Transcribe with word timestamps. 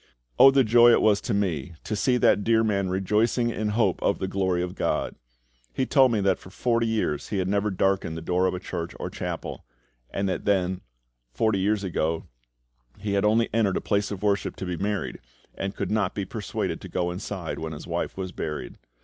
Oh 0.39 0.49
the 0.49 0.63
joy 0.63 0.89
it 0.91 0.99
was 1.03 1.21
to 1.21 1.31
me 1.35 1.73
to 1.83 1.95
see 1.95 2.17
that 2.17 2.43
dear 2.43 2.63
man 2.63 2.89
rejoicing 2.89 3.51
in 3.51 3.69
hope 3.69 4.01
of 4.01 4.17
the 4.17 4.27
glory 4.27 4.63
of 4.63 4.73
GOD! 4.73 5.13
He 5.73 5.85
told 5.85 6.11
me 6.11 6.19
that 6.21 6.39
for 6.39 6.49
forty 6.49 6.87
years 6.87 7.27
he 7.27 7.37
had 7.37 7.47
never 7.47 7.69
darkened 7.69 8.17
the 8.17 8.23
door 8.23 8.47
of 8.47 8.63
church 8.63 8.95
or 8.99 9.11
chapel, 9.11 9.63
and 10.09 10.27
that 10.27 10.45
then 10.45 10.81
forty 11.29 11.59
years 11.59 11.83
ago 11.83 12.25
he 12.97 13.13
had 13.13 13.23
only 13.23 13.47
entered 13.53 13.77
a 13.77 13.81
place 13.81 14.09
of 14.09 14.23
worship 14.23 14.55
to 14.55 14.65
be 14.65 14.75
married, 14.75 15.19
and 15.53 15.75
could 15.75 15.91
not 15.91 16.15
be 16.15 16.25
persuaded 16.25 16.81
to 16.81 16.87
go 16.89 17.11
inside 17.11 17.59
when 17.59 17.71
his 17.73 17.85
wife 17.85 18.17
was 18.17 18.31
buried. 18.31 18.79